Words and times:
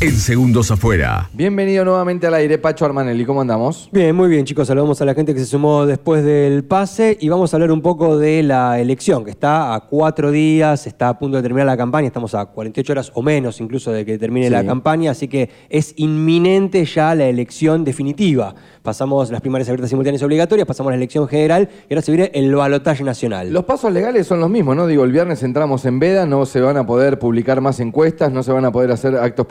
En 0.00 0.12
segundos 0.12 0.70
afuera. 0.70 1.28
Bienvenido 1.32 1.84
nuevamente 1.84 2.28
al 2.28 2.34
aire, 2.34 2.56
Pacho 2.56 2.84
Armanelli. 2.84 3.24
¿Cómo 3.24 3.40
andamos? 3.40 3.88
Bien, 3.90 4.14
muy 4.14 4.28
bien, 4.28 4.44
chicos. 4.44 4.68
Saludamos 4.68 5.02
a 5.02 5.04
la 5.04 5.12
gente 5.12 5.34
que 5.34 5.40
se 5.40 5.46
sumó 5.46 5.86
después 5.86 6.24
del 6.24 6.62
pase 6.62 7.18
y 7.20 7.28
vamos 7.28 7.52
a 7.52 7.56
hablar 7.56 7.72
un 7.72 7.82
poco 7.82 8.16
de 8.16 8.44
la 8.44 8.78
elección, 8.78 9.24
que 9.24 9.32
está 9.32 9.74
a 9.74 9.80
cuatro 9.80 10.30
días, 10.30 10.86
está 10.86 11.08
a 11.08 11.18
punto 11.18 11.38
de 11.38 11.42
terminar 11.42 11.66
la 11.66 11.76
campaña, 11.76 12.06
estamos 12.06 12.32
a 12.36 12.46
48 12.46 12.92
horas 12.92 13.10
o 13.12 13.22
menos 13.22 13.60
incluso 13.60 13.90
de 13.90 14.06
que 14.06 14.18
termine 14.18 14.48
la 14.50 14.64
campaña, 14.64 15.10
así 15.10 15.26
que 15.26 15.50
es 15.68 15.94
inminente 15.96 16.84
ya 16.84 17.16
la 17.16 17.26
elección 17.26 17.82
definitiva. 17.82 18.54
Pasamos 18.84 19.32
las 19.32 19.40
primarias 19.40 19.68
abiertas 19.68 19.90
simultáneas 19.90 20.22
obligatorias, 20.22 20.66
pasamos 20.68 20.92
la 20.92 20.96
elección 20.96 21.26
general 21.26 21.68
y 21.90 21.92
ahora 21.92 22.02
se 22.02 22.12
viene 22.12 22.30
el 22.34 22.54
balotaje 22.54 23.02
nacional. 23.02 23.52
Los 23.52 23.64
pasos 23.64 23.92
legales 23.92 24.28
son 24.28 24.38
los 24.38 24.48
mismos, 24.48 24.76
¿no? 24.76 24.86
Digo, 24.86 25.02
el 25.02 25.10
viernes 25.10 25.42
entramos 25.42 25.84
en 25.86 25.98
veda, 25.98 26.24
no 26.24 26.46
se 26.46 26.60
van 26.60 26.76
a 26.76 26.86
poder 26.86 27.18
publicar 27.18 27.60
más 27.60 27.80
encuestas, 27.80 28.30
no 28.30 28.44
se 28.44 28.52
van 28.52 28.64
a 28.64 28.70
poder 28.70 28.92
hacer 28.92 29.16
actos 29.16 29.44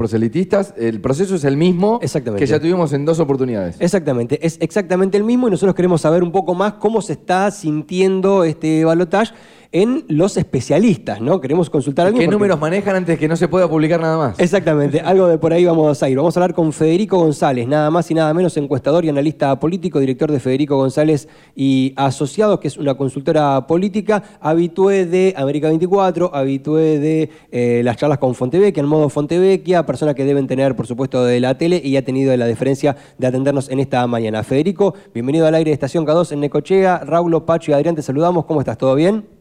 el 0.77 1.02
proceso 1.02 1.36
es 1.36 1.44
el 1.44 1.58
mismo 1.58 2.00
que 2.00 2.46
ya 2.46 2.59
tuvimos 2.59 2.94
en 2.94 3.05
dos 3.05 3.20
oportunidades. 3.20 3.77
Exactamente, 3.80 4.46
es 4.46 4.58
exactamente 4.60 5.18
el 5.18 5.23
mismo 5.23 5.48
y 5.48 5.52
nosotros 5.52 5.76
queremos 5.76 6.02
saber 6.02 6.23
un 6.23 6.32
poco 6.32 6.54
más 6.54 6.73
cómo 6.73 7.02
se 7.02 7.13
está 7.13 7.50
sintiendo 7.52 8.44
este 8.44 8.86
balotaje 8.86 9.34
en 9.71 10.05
los 10.07 10.38
especialistas, 10.38 11.21
¿no? 11.21 11.41
Queremos 11.41 11.70
consultar 11.70 12.13
¿Qué 12.13 12.27
números 12.27 12.59
manejan 12.59 12.95
antes 12.95 13.20
que 13.20 13.27
no 13.27 13.35
se 13.35 13.48
pueda 13.48 13.70
publicar 13.70 13.99
nada 13.99 14.17
más? 14.17 14.40
Exactamente, 14.40 15.02
algo 15.02 15.27
de 15.27 15.38
por 15.38 15.53
ahí 15.53 15.66
vamos 15.66 16.02
a 16.02 16.09
ir. 16.09 16.17
Vamos 16.17 16.35
a 16.35 16.40
hablar 16.40 16.53
con 16.53 16.71
Federico 16.73 17.17
González, 17.17 17.67
nada 17.67 17.90
más 17.90 18.09
y 18.12 18.13
nada 18.13 18.34
menos 18.34 18.55
encuestador 18.57 19.05
y 19.05 19.09
analista 19.09 19.59
político, 19.59 19.99
director 19.99 20.32
de 20.32 20.40
Federico 20.40 20.77
González 20.77 21.27
y 21.55 21.93
Asociados, 21.96 22.59
que 22.59 22.68
es 22.68 22.77
una 22.77 22.96
consultora 22.96 23.68
política, 23.68 24.24
habitué 24.40 25.05
de 25.05 25.34
América 25.37 25.68
24, 25.68 26.34
habitué 26.34 26.99
de 26.99 27.29
eh, 27.52 27.81
las 27.84 27.98
charlas 27.98 28.18
con 28.20 28.35
Fontevecchia, 28.35 28.81
en 28.81 28.87
modo 28.87 29.09
Fontevecchia, 29.09 29.85
persona 29.85 30.13
que 30.13 30.26
deben 30.26 30.48
tener, 30.48 30.76
por 30.76 30.87
supuesto, 30.87 31.24
de 31.26 31.40
la 31.40 31.57
tele 31.57 31.81
y 31.84 31.98
ha 31.98 32.05
tenido 32.05 32.35
la 32.37 32.46
deferencia 32.46 32.96
de 33.18 33.27
atendernos 33.27 33.70
en 33.70 33.79
esta 33.79 34.05
mañana. 34.07 34.43
Federico, 34.43 34.93
bienvenido 35.13 35.48
al 35.48 35.55
aire 35.55 35.70
de 35.71 35.74
Estación 35.74 36.05
K2 36.05 36.31
en 36.31 36.40
Necochea. 36.41 36.99
Raúl, 36.99 37.43
Pacho 37.43 37.71
y 37.71 37.74
Adrián, 37.74 37.96
te 37.96 38.02
saludamos. 38.02 38.46
¿Cómo 38.46 38.62
estás? 38.62 38.77
¿Todo 38.77 38.96
bien? 38.96 39.37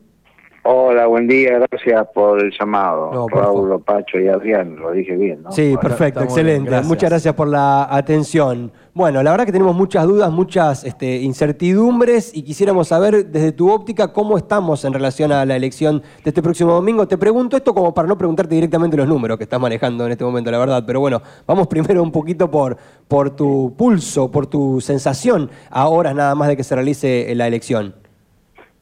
Hola, 0.69 1.07
buen 1.07 1.29
día, 1.29 1.61
gracias 1.61 2.09
por 2.13 2.41
el 2.41 2.51
llamado. 2.59 3.29
Raúl, 3.29 3.81
Pacho 3.85 4.19
y 4.19 4.27
Adrián, 4.27 4.75
lo 4.75 4.91
dije 4.91 5.15
bien, 5.17 5.45
¿no? 5.45 5.53
Sí, 5.53 5.77
perfecto, 5.81 6.25
excelente. 6.25 6.81
Muchas 6.83 7.09
gracias 7.09 7.35
por 7.35 7.47
la 7.47 7.87
atención. 7.89 8.73
Bueno, 8.93 9.23
la 9.23 9.31
verdad 9.31 9.47
que 9.47 9.53
tenemos 9.53 9.77
muchas 9.77 10.05
dudas, 10.09 10.33
muchas 10.33 10.83
este, 10.83 11.19
incertidumbres 11.19 12.37
y 12.37 12.43
quisiéramos 12.43 12.89
saber 12.89 13.27
desde 13.27 13.53
tu 13.53 13.71
óptica 13.71 14.13
cómo 14.13 14.37
estamos 14.37 14.85
en 14.85 14.93
relación 14.93 15.31
a 15.31 15.45
la 15.45 15.55
elección 15.55 16.03
de 16.25 16.31
este 16.31 16.43
próximo 16.43 16.73
domingo. 16.73 17.07
Te 17.07 17.17
pregunto 17.17 17.57
esto 17.57 17.73
como 17.73 17.95
para 17.95 18.09
no 18.09 18.19
preguntarte 18.19 18.57
directamente 18.57 18.97
los 18.97 19.07
números 19.07 19.39
que 19.39 19.45
estás 19.45 19.61
manejando 19.61 20.05
en 20.07 20.13
este 20.13 20.25
momento, 20.25 20.51
la 20.51 20.59
verdad, 20.59 20.83
pero 20.85 20.99
bueno, 20.99 21.23
vamos 21.47 21.67
primero 21.69 22.03
un 22.03 22.11
poquito 22.11 22.51
por, 22.51 22.77
por 23.07 23.31
tu 23.31 23.73
pulso, 23.79 24.33
por 24.33 24.49
tu 24.49 24.81
sensación 24.81 25.49
a 25.71 25.87
horas 25.87 26.13
nada 26.17 26.35
más 26.35 26.49
de 26.49 26.57
que 26.57 26.65
se 26.65 26.75
realice 26.75 27.33
la 27.37 27.47
elección. 27.47 28.06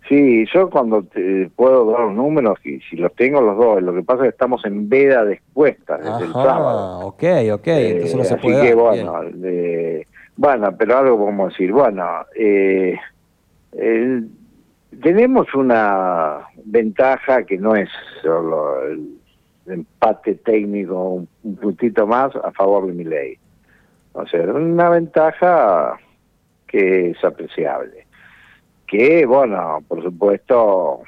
Sí, 0.09 0.45
yo 0.53 0.69
cuando 0.69 1.03
te 1.03 1.51
puedo 1.57 1.91
dar 1.91 2.01
los 2.01 2.15
números, 2.15 2.59
y 2.65 2.79
si 2.81 2.97
los 2.97 3.15
tengo 3.15 3.41
los 3.41 3.57
dos, 3.57 3.83
lo 3.83 3.95
que 3.95 4.03
pasa 4.03 4.19
es 4.19 4.23
que 4.25 4.35
estamos 4.35 4.65
en 4.67 4.89
veda 4.89 5.25
de 5.25 5.35
expuestas 5.35 5.99
desde 5.99 6.27
el 6.27 6.33
sábado. 6.33 7.07
ok, 7.07 7.25
ok, 7.55 7.67
entonces 7.67 8.17
no 8.17 8.25
se 8.25 8.37
puede 8.37 8.57
así 8.57 8.69
que 8.69 8.75
bueno, 8.75 9.21
bueno, 10.37 10.77
pero 10.77 10.99
algo 10.99 11.19
como 11.19 11.49
decir, 11.49 11.73
bueno, 11.73 12.05
eh, 12.37 12.99
tenemos 15.03 15.55
una 15.55 16.41
ventaja 16.65 17.45
que 17.45 17.57
no 17.57 17.75
es 17.75 17.89
solo 18.23 18.87
el 18.87 19.17
empate 19.67 20.35
técnico, 20.35 21.25
un, 21.43 21.57
puntito 21.57 22.07
más 22.07 22.35
a 22.37 22.53
favor 22.53 22.87
de 22.87 22.93
mi 22.93 23.05
ley. 23.05 23.39
O 24.13 24.27
sea, 24.27 24.43
una 24.43 24.91
ventaja 24.91 25.99
que 26.67 27.11
es 27.11 27.25
apreciable 27.25 28.04
que, 28.87 29.27
bueno, 29.27 29.83
por 29.89 30.03
supuesto, 30.03 31.03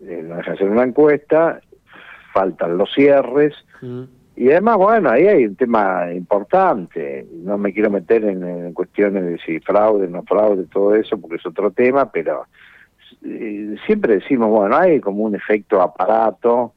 eh, 0.00 0.22
no 0.24 0.36
deja 0.36 0.52
de 0.52 0.58
ser 0.58 0.70
una 0.70 0.84
encuesta, 0.84 1.60
faltan 2.32 2.76
los 2.78 2.92
cierres, 2.92 3.54
mm. 3.82 4.02
y 4.36 4.50
además, 4.50 4.76
bueno, 4.76 5.10
ahí 5.10 5.26
hay 5.26 5.46
un 5.46 5.56
tema 5.56 6.12
importante, 6.12 7.26
no 7.32 7.58
me 7.58 7.72
quiero 7.72 7.90
meter 7.90 8.24
en, 8.24 8.72
cuestiones 8.72 9.24
de 9.24 9.38
si 9.38 9.60
fraude, 9.60 10.08
no 10.08 10.22
fraude, 10.22 10.64
todo 10.64 10.94
eso, 10.94 11.18
porque 11.18 11.36
es 11.36 11.46
otro 11.46 11.70
tema, 11.70 12.10
pero 12.10 12.44
eh, 13.24 13.76
siempre 13.86 14.14
decimos, 14.14 14.50
bueno, 14.50 14.76
hay 14.76 15.00
como 15.00 15.24
un 15.24 15.34
efecto 15.34 15.80
aparato, 15.80 16.72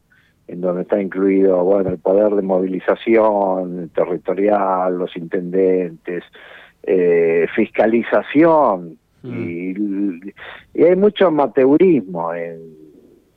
en 0.47 0.61
donde 0.61 0.83
está 0.83 1.01
incluido, 1.01 1.63
bueno, 1.63 1.89
el 1.89 1.97
poder 1.97 2.33
de 2.33 2.41
movilización 2.41 3.89
territorial, 3.93 4.97
los 4.97 5.15
intendentes, 5.17 6.23
eh, 6.83 7.47
fiscalización, 7.53 8.97
Mm. 9.23 10.29
Y, 10.73 10.83
hay 10.83 10.95
mucho 10.95 11.27
amateurismo 11.27 12.33
en, 12.33 12.59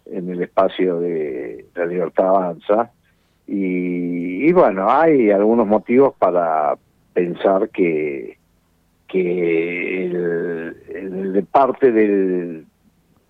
en 0.06 0.28
el 0.30 0.42
espacio 0.42 1.00
de 1.00 1.66
la 1.74 1.86
libertad 1.86 2.28
avanza. 2.28 2.90
Y, 3.46 4.52
bueno, 4.52 4.88
hay 4.88 5.30
algunos 5.30 5.66
motivos 5.66 6.14
para 6.18 6.76
pensar 7.12 7.68
que, 7.70 8.38
que 9.08 10.06
el, 10.06 11.32
de 11.32 11.42
parte 11.42 11.90
del, 11.90 12.66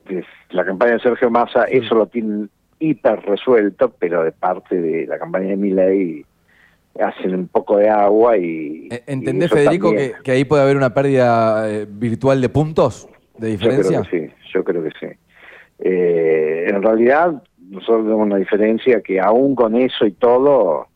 de 0.07 0.25
la 0.51 0.65
campaña 0.67 0.93
de 0.93 1.01
Sergio 1.01 1.31
Massa 1.31 1.65
eso 1.65 1.95
lo 1.95 2.07
tienen 2.07 2.51
hiper 2.79 3.21
resuelto, 3.23 3.95
pero 3.99 4.23
de 4.23 4.33
parte 4.33 4.81
de 4.81 5.07
la 5.07 5.19
campaña 5.19 5.49
de 5.49 5.57
Milei 5.57 6.27
hacen 7.03 7.35
un 7.35 7.49
poco 7.49 7.79
de 7.79 7.89
agua 7.89 8.37
y... 8.37 8.89
Eh, 8.91 9.03
¿Entendés, 9.07 9.51
Federico, 9.51 9.93
que, 9.93 10.31
ahí 10.31 10.45
puede 10.45 10.63
haber 10.63 10.77
una 10.77 10.93
pérdida 10.93 11.71
eh, 11.71 11.87
virtual 11.89 12.41
de 12.41 12.49
puntos 12.49 13.09
de 13.39 13.49
diferencia? 13.49 13.99
Yo 13.99 14.05
creo 14.05 14.21
que 14.23 14.29
sí, 14.29 14.35
yo 14.53 14.65
creo 14.65 14.83
que 14.83 14.91
sí. 15.01 15.07
Eh, 15.79 16.67
en 16.69 16.83
realidad, 16.83 17.43
nosotros 17.59 18.05
tenemos 18.05 18.27
una 18.27 18.37
diferencia 18.37 19.01
que 19.01 19.21
aún 19.21 19.55
con 19.55 19.77
eso 19.77 20.05
y 20.07 20.13
todo, 20.13 20.87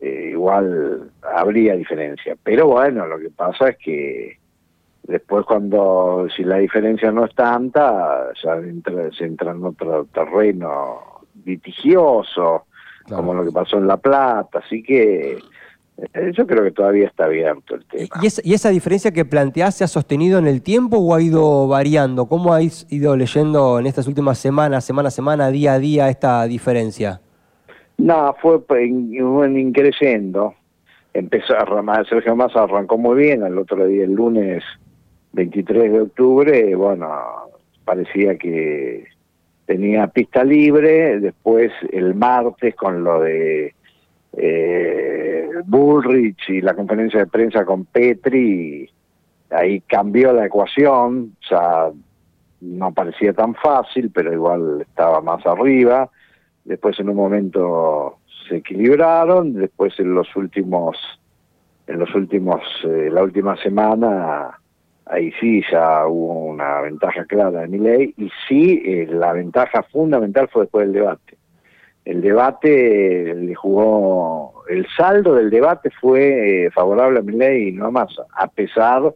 igual 0.00 1.10
habría 1.22 1.74
diferencia. 1.74 2.36
Pero 2.42 2.68
bueno, 2.68 3.06
lo 3.06 3.18
que 3.18 3.30
pasa 3.30 3.70
es 3.70 3.78
que 3.78 4.38
después 5.02 5.44
cuando, 5.44 6.28
si 6.36 6.44
la 6.44 6.58
diferencia 6.58 7.10
no 7.10 7.24
es 7.24 7.34
tanta, 7.34 8.28
ya 8.42 8.60
se 9.16 9.24
entra 9.24 9.52
en 9.52 9.64
otro 9.64 10.04
terreno 10.12 11.24
litigioso, 11.44 12.66
como 13.08 13.34
lo 13.34 13.44
que 13.44 13.52
pasó 13.52 13.78
en 13.78 13.86
La 13.86 13.96
Plata, 13.96 14.60
así 14.64 14.82
que 14.82 15.38
eh, 15.98 16.32
yo 16.32 16.46
creo 16.46 16.62
que 16.62 16.70
todavía 16.70 17.06
está 17.06 17.24
abierto 17.24 17.74
el 17.74 17.84
tema. 17.86 18.08
¿Y, 18.22 18.26
esa, 18.26 18.40
¿Y 18.44 18.54
esa 18.54 18.70
diferencia 18.70 19.10
que 19.10 19.24
planteás 19.24 19.76
se 19.76 19.84
ha 19.84 19.88
sostenido 19.88 20.38
en 20.38 20.46
el 20.46 20.62
tiempo 20.62 20.98
o 20.98 21.14
ha 21.14 21.20
ido 21.20 21.66
variando? 21.66 22.26
¿Cómo 22.26 22.54
has 22.54 22.86
ido 22.90 23.16
leyendo 23.16 23.78
en 23.78 23.86
estas 23.86 24.06
últimas 24.06 24.38
semanas, 24.38 24.84
semana 24.84 25.08
a 25.08 25.10
semana, 25.10 25.50
día 25.50 25.74
a 25.74 25.78
día, 25.78 26.08
esta 26.08 26.44
diferencia? 26.44 27.20
No, 27.96 28.34
fue 28.40 28.86
increciendo. 28.86 30.54
Empezó 31.12 31.54
a 31.54 32.04
Sergio 32.04 32.36
Massa 32.36 32.62
arrancó 32.62 32.96
muy 32.96 33.16
bien, 33.16 33.42
el 33.42 33.58
otro 33.58 33.84
día, 33.86 34.04
el 34.04 34.12
lunes 34.12 34.62
23 35.32 35.92
de 35.92 36.00
octubre, 36.02 36.74
bueno, 36.76 37.08
parecía 37.84 38.36
que 38.36 39.04
tenía 39.68 40.06
pista 40.06 40.42
libre, 40.44 41.20
después 41.20 41.70
el 41.92 42.14
martes 42.14 42.74
con 42.74 43.04
lo 43.04 43.20
de 43.20 43.74
eh, 44.32 45.46
Bullrich 45.66 46.48
y 46.48 46.62
la 46.62 46.72
conferencia 46.72 47.20
de 47.20 47.26
prensa 47.26 47.66
con 47.66 47.84
Petri, 47.84 48.88
ahí 49.50 49.82
cambió 49.82 50.32
la 50.32 50.46
ecuación, 50.46 51.36
o 51.38 51.46
sea, 51.46 51.90
no 52.62 52.92
parecía 52.94 53.34
tan 53.34 53.54
fácil, 53.56 54.10
pero 54.10 54.32
igual 54.32 54.80
estaba 54.80 55.20
más 55.20 55.44
arriba, 55.44 56.08
después 56.64 56.98
en 56.98 57.10
un 57.10 57.16
momento 57.16 58.20
se 58.48 58.56
equilibraron, 58.56 59.52
después 59.52 59.92
en 60.00 60.14
los 60.14 60.34
últimos, 60.34 60.96
en 61.86 61.98
los 61.98 62.14
últimos, 62.14 62.62
eh, 62.84 63.10
la 63.12 63.22
última 63.22 63.54
semana 63.58 64.58
ahí 65.08 65.32
sí 65.40 65.62
ya 65.70 66.06
hubo 66.06 66.44
una 66.44 66.80
ventaja 66.82 67.24
clara 67.24 67.62
de 67.62 67.68
mi 67.68 67.78
ley 67.78 68.14
y 68.16 68.30
sí 68.48 68.82
eh, 68.84 69.06
la 69.10 69.32
ventaja 69.32 69.82
fundamental 69.84 70.48
fue 70.48 70.62
después 70.62 70.86
del 70.86 70.94
debate. 70.94 71.38
El 72.04 72.22
debate 72.22 73.34
le 73.34 73.54
jugó, 73.54 74.64
el 74.68 74.86
saldo 74.96 75.34
del 75.34 75.50
debate 75.50 75.90
fue 76.00 76.66
eh, 76.66 76.70
favorable 76.70 77.18
a 77.18 77.22
mi 77.22 77.32
ley 77.32 77.68
y 77.68 77.72
no 77.72 77.86
a 77.86 77.90
Massa, 77.90 78.24
a 78.34 78.48
pesar, 78.48 79.14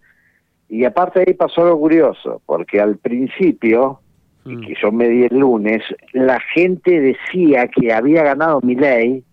y 0.68 0.84
aparte 0.84 1.20
ahí 1.20 1.34
pasó 1.34 1.62
algo 1.62 1.80
curioso, 1.80 2.42
porque 2.44 2.80
al 2.80 2.98
principio, 2.98 4.00
mm. 4.44 4.66
que 4.66 4.74
yo 4.80 4.92
me 4.92 5.08
di 5.08 5.24
el 5.24 5.38
lunes, 5.38 5.82
la 6.12 6.38
gente 6.54 7.00
decía 7.00 7.68
que 7.68 7.92
había 7.92 8.22
ganado 8.22 8.60
mi 8.62 8.74
ley, 8.74 9.24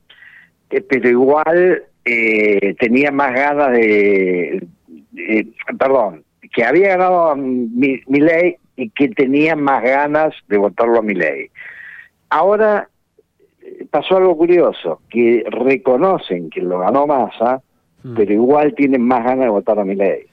eh, 0.69 0.81
pero 0.81 1.09
igual 1.09 1.83
eh, 2.05 2.75
tenía 2.79 3.11
más 3.11 3.33
ganas 3.33 3.71
de, 3.73 4.65
perdón, 5.77 6.23
que 6.53 6.63
había 6.63 6.89
ganado 6.89 7.35
mi, 7.35 8.01
mi, 8.07 8.19
ley 8.19 8.55
y 8.75 8.89
que 8.89 9.09
tenía 9.09 9.55
más 9.55 9.83
ganas 9.83 10.33
de 10.47 10.57
votarlo 10.57 10.99
a 10.99 11.01
mi 11.01 11.13
ley. 11.13 11.49
Ahora 12.29 12.89
eh, 13.61 13.85
pasó 13.89 14.17
algo 14.17 14.37
curioso, 14.37 15.01
que 15.09 15.43
reconocen 15.49 16.49
que 16.49 16.61
lo 16.61 16.79
ganó 16.79 17.07
Massa, 17.07 17.61
hmm. 18.03 18.15
pero 18.15 18.33
igual 18.33 18.73
tienen 18.75 19.01
más 19.01 19.23
ganas 19.23 19.45
de 19.45 19.49
votar 19.49 19.79
a 19.79 19.85
mi 19.85 19.95
ley. 19.95 20.23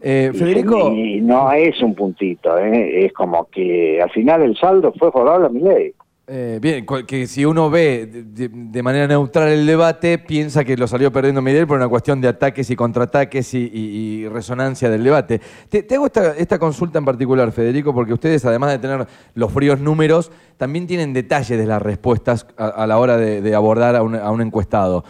Eh, 0.00 0.30
Federico. 0.34 0.92
Y, 0.92 1.20
no 1.20 1.52
es 1.52 1.80
un 1.82 1.94
puntito, 1.94 2.58
¿eh? 2.58 3.06
es 3.06 3.12
como 3.12 3.48
que 3.50 4.00
al 4.00 4.10
final 4.10 4.42
el 4.42 4.56
saldo 4.56 4.92
fue 4.92 5.10
favorable 5.10 5.46
a 5.46 5.50
mi 5.50 5.60
ley. 5.60 5.94
Eh, 6.28 6.60
bien, 6.62 6.86
que 6.86 7.26
si 7.26 7.44
uno 7.44 7.68
ve 7.68 8.06
de, 8.06 8.82
manera 8.82 9.08
neutral 9.08 9.48
el 9.48 9.66
debate, 9.66 10.18
piensa 10.18 10.62
que 10.64 10.76
lo 10.76 10.86
salió 10.86 11.10
perdiendo 11.10 11.42
Miguel 11.42 11.66
por 11.66 11.76
una 11.76 11.88
cuestión 11.88 12.20
de 12.20 12.28
ataques 12.28 12.70
y 12.70 12.76
contraataques 12.76 13.52
y, 13.54 14.28
resonancia 14.28 14.88
del 14.88 15.02
debate. 15.02 15.40
Te, 15.68 15.84
hago 15.92 16.06
esta, 16.06 16.58
consulta 16.60 17.00
en 17.00 17.04
particular, 17.04 17.50
Federico, 17.50 17.92
porque 17.92 18.12
ustedes, 18.12 18.44
además 18.44 18.70
de 18.70 18.78
tener 18.78 19.06
los 19.34 19.52
fríos 19.52 19.80
números, 19.80 20.30
también 20.58 20.86
tienen 20.86 21.12
detalles 21.12 21.58
de 21.58 21.66
las 21.66 21.82
respuestas 21.82 22.46
a, 22.56 22.86
la 22.86 22.98
hora 22.98 23.16
de, 23.16 23.54
abordar 23.54 23.96
a 23.96 24.02
un, 24.02 24.40
encuestado. 24.40 25.04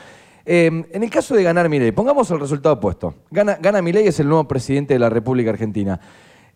Em, 0.46 0.84
en 0.90 1.02
el 1.02 1.10
caso 1.10 1.34
de 1.34 1.42
ganar 1.42 1.68
Milei, 1.68 1.92
pongamos 1.92 2.30
el 2.30 2.40
resultado 2.40 2.76
opuesto. 2.76 3.14
Gana, 3.30 3.58
gana 3.60 3.82
Milei, 3.82 4.06
es 4.08 4.18
el 4.18 4.28
nuevo 4.28 4.48
presidente 4.48 4.94
de 4.94 4.98
la 4.98 5.10
República 5.10 5.50
Argentina. 5.50 6.00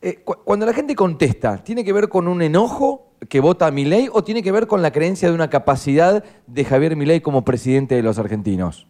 Eh, 0.02 0.18
cuando 0.22 0.66
la 0.66 0.72
gente 0.72 0.94
contesta, 0.94 1.62
¿tiene 1.64 1.84
que 1.84 1.92
ver 1.92 2.08
con 2.08 2.28
un 2.28 2.42
enojo 2.42 3.06
que 3.28 3.40
vota 3.40 3.66
a 3.66 3.70
Milei 3.70 4.08
o 4.12 4.22
tiene 4.22 4.42
que 4.42 4.52
ver 4.52 4.66
con 4.66 4.82
la 4.82 4.92
creencia 4.92 5.28
de 5.28 5.34
una 5.34 5.48
capacidad 5.48 6.22
de 6.46 6.64
Javier 6.64 6.96
Milei 6.96 7.20
como 7.20 7.44
presidente 7.44 7.94
de 7.94 8.02
los 8.02 8.18
argentinos? 8.18 8.86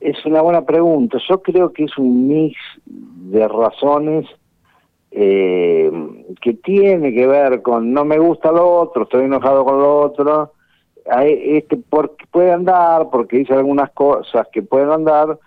Es 0.00 0.24
una 0.24 0.40
buena 0.40 0.64
pregunta. 0.64 1.18
Yo 1.28 1.42
creo 1.42 1.72
que 1.72 1.84
es 1.84 1.98
un 1.98 2.28
mix 2.28 2.56
de 2.86 3.46
razones 3.46 4.26
eh, 5.10 5.90
que 6.40 6.54
tiene 6.54 7.12
que 7.12 7.26
ver 7.26 7.62
con 7.62 7.92
no 7.92 8.04
me 8.04 8.18
gusta 8.18 8.52
lo 8.52 8.68
otro, 8.68 9.04
estoy 9.04 9.24
enojado 9.24 9.64
con 9.64 9.78
lo 9.78 10.00
otro, 10.00 10.52
este 11.24 11.76
porque 11.76 12.26
puede 12.30 12.52
andar, 12.52 13.08
porque 13.10 13.38
dice 13.38 13.54
algunas 13.54 13.90
cosas 13.92 14.46
que 14.52 14.62
pueden 14.62 14.90
andar, 14.90 15.38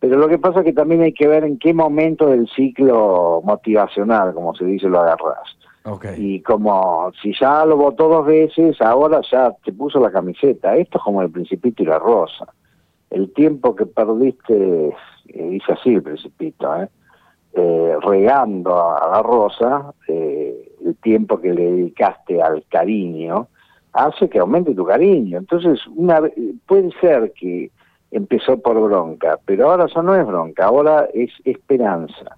pero 0.00 0.16
lo 0.16 0.28
que 0.28 0.38
pasa 0.38 0.60
es 0.60 0.64
que 0.64 0.72
también 0.72 1.02
hay 1.02 1.12
que 1.12 1.26
ver 1.26 1.44
en 1.44 1.58
qué 1.58 1.74
momento 1.74 2.26
del 2.26 2.48
ciclo 2.48 3.40
motivacional, 3.44 4.32
como 4.32 4.54
se 4.54 4.64
dice, 4.64 4.88
lo 4.88 5.00
agarras. 5.00 5.56
Y 6.18 6.42
como 6.42 7.10
si 7.22 7.32
ya 7.38 7.64
lo 7.64 7.76
votó 7.76 8.08
dos 8.08 8.26
veces, 8.26 8.80
ahora 8.80 9.22
ya 9.30 9.52
te 9.64 9.72
puso 9.72 9.98
la 9.98 10.10
camiseta. 10.10 10.76
Esto 10.76 10.98
es 10.98 11.04
como 11.04 11.22
el 11.22 11.30
principito 11.30 11.82
y 11.82 11.86
la 11.86 11.98
rosa. 11.98 12.46
El 13.10 13.32
tiempo 13.32 13.74
que 13.74 13.86
perdiste, 13.86 14.88
eh, 14.88 15.48
dice 15.48 15.72
así 15.72 15.94
el 15.94 16.02
principito, 16.02 16.76
¿eh? 16.76 16.88
eh 17.54 17.96
regando 18.02 18.74
a 18.78 19.10
la 19.12 19.22
rosa, 19.22 19.94
eh, 20.08 20.72
el 20.84 20.94
tiempo 20.96 21.40
que 21.40 21.54
le 21.54 21.72
dedicaste 21.72 22.42
al 22.42 22.64
cariño, 22.68 23.48
hace 23.94 24.28
que 24.28 24.40
aumente 24.40 24.74
tu 24.74 24.84
cariño. 24.84 25.38
Entonces, 25.38 25.80
una 25.96 26.20
puede 26.66 26.90
ser 27.00 27.32
que 27.32 27.70
empezó 28.10 28.58
por 28.58 28.80
bronca, 28.80 29.38
pero 29.44 29.70
ahora 29.70 29.86
ya 29.94 30.02
no 30.02 30.14
es 30.14 30.26
bronca, 30.26 30.66
ahora 30.66 31.08
es 31.12 31.30
esperanza 31.44 32.36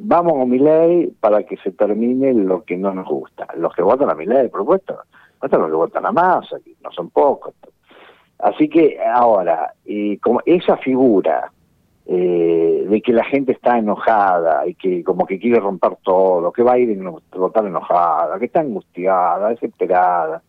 vamos 0.00 0.40
a 0.40 0.44
mi 0.44 0.58
ley 0.58 1.12
para 1.20 1.42
que 1.44 1.56
se 1.58 1.72
termine 1.72 2.32
lo 2.34 2.62
que 2.64 2.76
no 2.76 2.94
nos 2.94 3.06
gusta. 3.06 3.46
Los 3.56 3.74
que 3.74 3.82
votan 3.82 4.10
a 4.10 4.14
mi 4.14 4.26
ley, 4.26 4.48
propuesto, 4.48 4.98
votan 5.40 5.60
los 5.60 5.70
que 5.70 5.76
votan 5.76 6.06
a 6.06 6.12
Massa, 6.12 6.58
que 6.64 6.74
no 6.82 6.92
son 6.92 7.10
pocos. 7.10 7.54
Así 8.38 8.68
que 8.68 8.98
ahora, 9.00 9.72
como 10.20 10.40
esa 10.44 10.76
figura 10.76 11.52
eh, 12.06 12.86
de 12.88 13.00
que 13.00 13.12
la 13.12 13.24
gente 13.24 13.52
está 13.52 13.78
enojada 13.78 14.66
y 14.66 14.74
que 14.74 15.04
como 15.04 15.26
que 15.26 15.38
quiere 15.38 15.60
romper 15.60 15.96
todo, 16.02 16.52
que 16.52 16.62
va 16.62 16.72
a 16.72 16.78
ir 16.78 16.98
a 17.00 17.38
votar 17.38 17.64
enojada, 17.64 18.38
que 18.38 18.46
está 18.46 18.60
angustiada, 18.60 19.50
desesperada. 19.50 20.42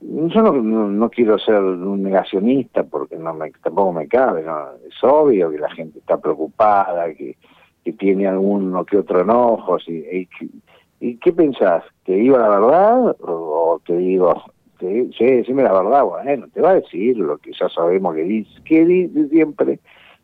Yo 0.00 0.42
no, 0.42 0.52
no, 0.52 1.10
quiero 1.10 1.38
ser 1.38 1.62
un 1.62 2.02
negacionista 2.02 2.84
porque 2.84 3.16
no 3.16 3.32
me, 3.34 3.50
tampoco 3.62 3.92
me 3.92 4.06
cabe, 4.06 4.42
¿no? 4.42 4.72
es 4.86 5.02
obvio 5.02 5.50
que 5.50 5.58
la 5.58 5.70
gente 5.70 5.98
está 5.98 6.18
preocupada, 6.18 7.12
que 7.14 7.36
que 7.84 7.92
tiene 7.92 8.26
alguno 8.26 8.84
que 8.84 8.98
otro 8.98 9.20
enojo. 9.20 9.76
y, 9.86 10.28
y, 11.00 11.16
qué 11.16 11.32
pensás? 11.32 11.84
¿Te 12.04 12.12
digo 12.14 12.38
la 12.38 12.48
verdad 12.48 13.16
o 13.20 13.80
te 13.84 13.96
digo, 13.96 14.42
te, 14.78 15.10
sí, 15.16 15.24
decime 15.24 15.62
la 15.62 15.72
verdad? 15.72 16.04
Bueno, 16.04 16.46
te 16.52 16.62
va 16.62 16.70
a 16.70 16.80
decir 16.80 17.18
lo 17.18 17.36
que 17.38 17.52
ya 17.52 17.68
sabemos 17.68 18.14
que 18.14 18.22
dice, 18.22 18.50
que 18.64 18.84
dice 18.84 19.28
siempre 19.28 19.80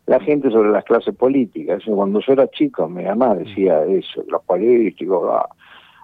la 0.07 0.19
gente 0.19 0.49
sobre 0.49 0.71
las 0.71 0.83
clases 0.85 1.15
políticas. 1.15 1.83
Cuando 1.85 2.19
yo 2.19 2.33
era 2.33 2.49
chico, 2.49 2.89
mi 2.89 3.03
mamá 3.03 3.35
decía 3.35 3.83
eso, 3.85 4.23
los 4.27 4.41
políticos. 4.43 5.29
Ah. 5.31 5.47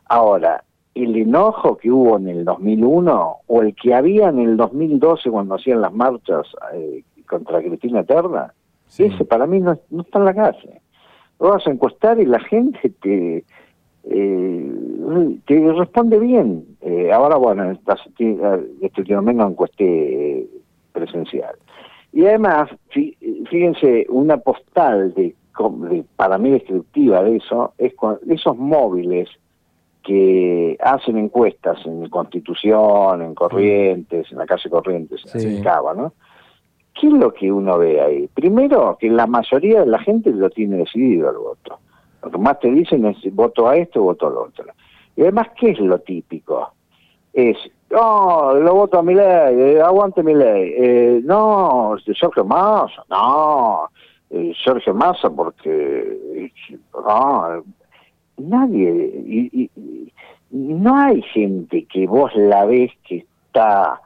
Ahora, 0.10 0.64
el 1.04 1.16
enojo 1.16 1.78
que 1.78 1.92
hubo 1.92 2.18
en 2.18 2.28
el 2.28 2.46
2001 2.46 3.36
o 3.46 3.62
el 3.62 3.76
que 3.76 3.94
había 3.94 4.30
en 4.30 4.40
el 4.40 4.58
2012 4.58 5.30
cuando 5.30 5.56
hacían 5.56 5.82
las 5.82 5.94
marchas 5.94 6.48
eh, 6.74 7.04
contra 7.28 7.62
Cristina 7.62 8.02
Eterna, 8.02 8.54
ese 8.98 9.26
para 9.26 9.46
mí 9.46 9.60
no, 9.60 9.78
no 9.90 10.02
está 10.02 10.20
en 10.20 10.26
la 10.26 10.34
calle 10.34 10.82
vas 11.40 11.66
a 11.68 11.72
encuestar 11.72 12.20
y 12.20 12.26
la 12.26 12.40
gente 12.40 12.90
te, 13.02 13.44
eh, 14.04 14.72
te 15.46 15.74
responde 15.74 16.20
bien. 16.20 16.66
Eh, 16.82 17.12
ahora, 17.12 17.38
bueno, 17.38 17.72
este 17.72 19.02
último 19.02 19.22
mes 19.22 19.36
no 19.36 19.50
encuesté 19.50 20.40
eh, 20.40 20.48
presencial. 20.92 21.56
Y 22.14 22.26
además, 22.26 22.70
fíjense, 22.90 24.08
una 24.10 24.38
postal 24.38 25.14
de, 25.14 25.36
para 26.16 26.38
mí 26.38 26.52
descriptiva 26.52 27.24
de 27.24 27.38
eso 27.38 27.74
es 27.78 27.94
con 27.96 28.18
esos 28.30 28.58
móviles 28.58 29.30
que 30.08 30.78
hacen 30.80 31.18
encuestas 31.18 31.86
en 31.86 32.08
Constitución, 32.08 33.22
en 33.22 33.36
Corrientes, 33.36 34.32
en 34.32 34.38
la 34.38 34.46
calle 34.46 34.70
Corrientes, 34.70 35.22
en 35.36 35.62
Cava, 35.62 35.94
¿no? 35.94 36.14
¿Qué 36.94 37.08
es 37.08 37.14
lo 37.14 37.34
que 37.34 37.52
uno 37.52 37.78
ve 37.78 38.00
ahí? 38.00 38.30
Primero, 38.34 38.98
que 38.98 39.10
la 39.10 39.28
mayoría 39.28 39.82
de 39.82 39.88
la 39.88 40.00
gente 40.00 40.32
lo 40.32 40.50
tiene 40.50 40.78
decidido 40.78 41.30
el 41.30 41.38
voto. 41.38 41.80
Lo 42.24 42.32
que 42.32 42.38
más 42.38 42.58
te 42.62 42.72
dicen 42.72 43.06
es 43.06 43.18
voto 43.36 43.68
a 43.68 43.76
esto, 43.76 44.02
voto 44.02 44.28
al 44.28 44.38
otro. 44.38 44.66
Y 45.18 45.24
además, 45.24 45.50
¿qué 45.60 45.72
es 45.72 45.80
lo 45.80 46.00
típico? 46.00 46.72
Es, 47.34 47.58
no, 47.90 48.54
lo 48.54 48.74
voto 48.76 49.00
a 49.00 49.04
mi 49.04 49.14
ley, 49.14 49.60
eh, 49.60 49.82
aguante 49.82 50.24
mi 50.24 50.34
ley. 50.34 50.74
Eh, 50.78 51.22
no, 51.22 51.98
Sergio 52.18 52.46
Massa, 52.46 53.04
no, 53.10 53.90
eh, 54.30 54.54
Sergio 54.64 54.94
Massa 54.94 55.30
porque, 55.30 56.50
no, 56.94 57.64
nadie, 58.38 58.90
y, 59.26 59.70
no 60.50 60.96
hay 60.96 61.22
gente 61.34 61.86
que 61.86 62.08
vos 62.08 62.32
la 62.36 62.66
ves 62.66 62.92
que 63.08 63.26
está 63.48 64.02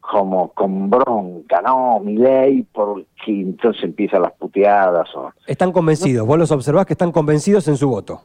como 0.00 0.48
con 0.52 0.90
bronca, 0.90 1.62
no, 1.62 2.00
mi 2.00 2.16
ley, 2.16 2.66
porque 2.72 3.04
entonces 3.26 3.84
empiezan 3.84 4.22
las 4.22 4.32
puteadas. 4.32 5.08
O... 5.14 5.30
Están 5.46 5.72
convencidos, 5.72 6.26
vos 6.26 6.38
los 6.38 6.50
observás 6.50 6.86
que 6.86 6.94
están 6.94 7.12
convencidos 7.12 7.68
en 7.68 7.76
su 7.76 7.88
voto. 7.88 8.20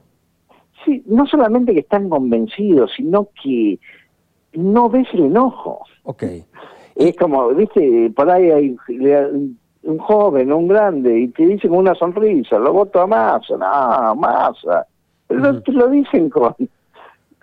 Sí, 0.83 1.03
no 1.05 1.25
solamente 1.25 1.73
que 1.73 1.79
están 1.81 2.09
convencidos, 2.09 2.91
sino 2.95 3.29
que 3.41 3.79
no 4.53 4.89
ves 4.89 5.07
el 5.13 5.25
enojo. 5.25 5.83
Ok. 6.03 6.23
Es 6.95 7.15
como, 7.17 7.49
viste, 7.49 8.11
por 8.15 8.29
ahí 8.29 8.51
hay 8.51 8.75
un 9.83 9.97
joven, 9.99 10.51
un 10.51 10.67
grande, 10.67 11.19
y 11.19 11.27
te 11.29 11.45
dicen 11.45 11.69
con 11.69 11.79
una 11.79 11.95
sonrisa, 11.95 12.57
lo 12.57 12.73
voto 12.73 13.01
a 13.01 13.07
Massa, 13.07 13.57
no, 13.57 14.15
Massa. 14.15 14.87
Pero 15.27 15.61
te 15.61 15.71
lo 15.71 15.89
dicen 15.89 16.29
con, 16.29 16.55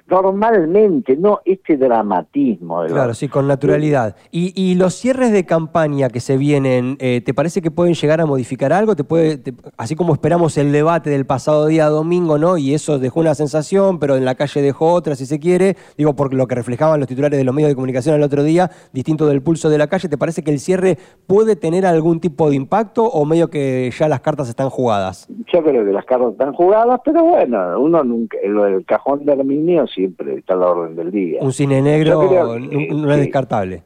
normalmente, 0.08 1.16
no 1.16 1.40
este 1.44 1.76
dramatismo. 1.76 2.84
claro, 2.86 3.14
sí, 3.14 3.28
con 3.28 3.46
naturalidad. 3.46 4.16
¿Y, 4.30 4.52
¿Y, 4.60 4.74
los 4.74 4.94
cierres 4.94 5.32
de 5.32 5.44
campaña 5.44 6.08
que 6.08 6.20
se 6.20 6.36
vienen, 6.36 6.96
eh, 7.00 7.22
¿te 7.24 7.34
parece 7.34 7.62
que 7.62 7.70
pueden 7.70 7.94
llegar 7.94 8.20
a 8.20 8.26
modificar 8.26 8.72
algo? 8.72 8.96
¿Te 8.96 9.04
puede, 9.04 9.40
así 9.76 9.96
como 9.96 10.12
esperamos 10.12 10.58
el 10.58 10.72
debate 10.72 11.10
del 11.10 11.26
pasado 11.26 11.66
día 11.66 11.88
domingo, 11.88 12.38
¿no? 12.38 12.58
Y 12.58 12.74
eso 12.74 12.98
dejó 12.98 13.20
una 13.20 13.34
sensación, 13.34 13.98
pero 13.98 14.16
en 14.16 14.24
la 14.24 14.34
calle 14.34 14.60
dejó 14.60 14.92
otra, 14.92 15.14
si 15.14 15.26
se 15.26 15.38
quiere, 15.38 15.76
digo, 15.96 16.14
por 16.14 16.34
lo 16.34 16.46
que 16.46 16.54
reflejaban 16.54 17.00
los 17.00 17.08
titulares 17.08 17.38
de 17.38 17.44
los 17.44 17.54
medios 17.54 17.70
de 17.70 17.74
comunicación 17.74 18.16
el 18.16 18.22
otro 18.22 18.42
día, 18.42 18.70
distinto 18.92 19.26
del 19.26 19.42
pulso 19.42 19.70
de 19.70 19.78
la 19.78 19.86
calle, 19.86 20.08
¿te 20.08 20.18
parece 20.18 20.42
que 20.42 20.50
el 20.50 20.58
cierre 20.58 20.98
puede 21.26 21.56
tener 21.56 21.86
algún 21.86 22.20
tipo 22.20 22.50
de 22.50 22.56
impacto 22.56 23.04
o 23.04 23.24
medio 23.24 23.50
que 23.50 23.90
ya 23.98 24.08
las 24.08 24.20
cartas 24.20 24.48
están 24.48 24.70
jugadas? 24.70 25.28
Yo 25.52 25.62
creo 25.62 25.84
que 25.84 25.92
las 25.92 26.04
cartas 26.04 26.32
están 26.32 26.52
jugadas, 26.52 27.00
pero 27.04 27.24
bueno, 27.24 27.80
uno 27.80 28.02
nunca, 28.04 28.38
el, 28.42 28.84
cajón 28.86 29.24
de 29.24 29.32
Arminio 29.32 29.86
siempre 30.02 30.34
está 30.34 30.54
a 30.54 30.56
la 30.56 30.70
orden 30.70 30.96
del 30.96 31.10
día. 31.10 31.38
Un 31.40 31.52
cine 31.52 31.80
negro 31.80 32.58
no 32.58 33.12
es 33.12 33.18
descartable. 33.18 33.82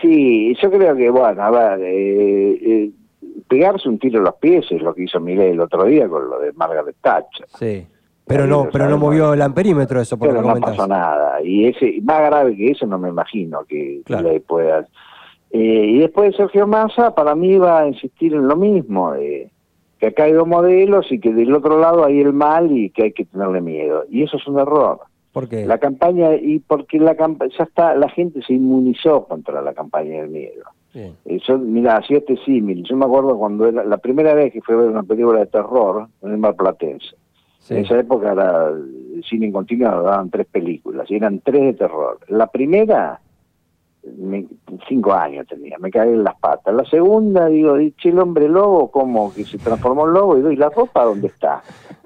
Sí, 0.00 0.56
yo 0.60 0.70
creo 0.70 0.96
que, 0.96 1.10
bueno, 1.10 1.42
a 1.42 1.50
ver, 1.50 1.80
eh, 1.82 2.58
eh, 2.62 2.90
pegarse 3.46 3.88
un 3.88 3.98
tiro 3.98 4.18
en 4.18 4.24
los 4.24 4.34
pies 4.36 4.64
es 4.70 4.82
lo 4.82 4.94
que 4.94 5.04
hizo 5.04 5.20
Miguel 5.20 5.52
el 5.52 5.60
otro 5.60 5.84
día 5.84 6.08
con 6.08 6.28
lo 6.28 6.40
de 6.40 6.52
Margaret 6.52 6.96
Thatcher. 7.00 7.46
Sí. 7.58 7.86
Pero 8.26 8.46
no, 8.46 8.68
pero 8.72 8.88
no 8.88 8.96
movió 8.96 9.34
el 9.34 9.42
amperímetro 9.42 10.00
eso, 10.00 10.18
por 10.18 10.28
pero 10.28 10.40
no 10.40 10.58
pasó 10.58 10.86
nada. 10.86 11.42
Y 11.42 11.66
ese 11.66 12.00
más 12.02 12.20
grave 12.20 12.56
que 12.56 12.70
eso 12.70 12.86
no 12.86 12.98
me 12.98 13.10
imagino 13.10 13.64
que, 13.64 14.02
le 14.06 14.40
pueda... 14.40 14.88
Eh, 15.50 15.86
y 15.88 15.98
después 15.98 16.30
de 16.30 16.36
Sergio 16.38 16.66
Massa, 16.66 17.14
para 17.14 17.34
mí 17.34 17.58
va 17.58 17.80
a 17.80 17.86
insistir 17.86 18.32
en 18.34 18.48
lo 18.48 18.56
mismo, 18.56 19.14
eh, 19.14 19.50
que 19.98 20.08
acá 20.08 20.24
hay 20.24 20.32
dos 20.32 20.48
modelos 20.48 21.12
y 21.12 21.20
que 21.20 21.32
del 21.32 21.54
otro 21.54 21.78
lado 21.78 22.04
hay 22.04 22.20
el 22.20 22.32
mal 22.32 22.76
y 22.76 22.90
que 22.90 23.04
hay 23.04 23.12
que 23.12 23.26
tenerle 23.26 23.60
miedo. 23.60 24.04
Y 24.10 24.22
eso 24.22 24.38
es 24.38 24.46
un 24.48 24.58
error. 24.58 25.00
¿Por 25.34 25.48
qué? 25.48 25.66
La 25.66 25.78
campaña, 25.78 26.34
y 26.36 26.60
porque 26.60 26.98
la 27.00 27.14
ya 27.16 27.64
está, 27.64 27.94
la 27.96 28.08
gente 28.08 28.40
se 28.42 28.54
inmunizó 28.54 29.24
contra 29.24 29.60
la 29.60 29.74
campaña 29.74 30.20
del 30.22 30.30
miedo. 30.30 30.62
Bien. 30.94 31.16
Eso, 31.24 31.58
mira, 31.58 31.96
hacía 31.96 32.18
este 32.18 32.36
símil. 32.44 32.84
Yo 32.88 32.96
me 32.96 33.04
acuerdo 33.04 33.36
cuando 33.36 33.66
era 33.66 33.82
la 33.84 33.98
primera 33.98 34.32
vez 34.32 34.52
que 34.52 34.62
fui 34.62 34.76
a 34.76 34.78
ver 34.78 34.88
una 34.90 35.02
película 35.02 35.40
de 35.40 35.46
terror 35.46 36.06
en 36.22 36.30
el 36.30 36.38
Mar 36.38 36.54
Platense. 36.54 37.16
Sí. 37.58 37.74
En 37.74 37.84
esa 37.84 37.98
época 37.98 38.30
era 38.30 38.68
el 38.68 39.24
cine 39.28 39.46
en 39.46 39.52
continuo, 39.52 40.02
daban 40.02 40.30
tres 40.30 40.46
películas 40.46 41.10
y 41.10 41.16
eran 41.16 41.40
tres 41.40 41.62
de 41.62 41.72
terror. 41.72 42.20
La 42.28 42.46
primera, 42.46 43.18
me- 44.18 44.46
cinco 44.88 45.14
años 45.14 45.48
tenía, 45.48 45.78
me 45.78 45.90
caí 45.90 46.10
en 46.10 46.22
las 46.22 46.36
patas. 46.36 46.72
La 46.72 46.84
segunda, 46.84 47.46
digo, 47.48 47.76
che, 47.96 48.10
el 48.10 48.20
hombre 48.20 48.48
lobo, 48.48 48.88
como 48.90 49.34
que 49.34 49.44
se 49.44 49.58
transformó 49.58 50.06
en 50.06 50.12
lobo 50.14 50.38
y 50.38 50.42
doy 50.42 50.54
la 50.54 50.68
ropa, 50.68 51.04
¿dónde 51.04 51.26
está? 51.26 51.60